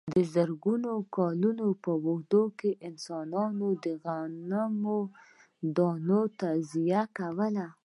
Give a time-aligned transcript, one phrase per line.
[0.13, 7.67] د زرګونو کلونو په اوږدو کې انسانانو د غنمو له دانو تغذیه کوله.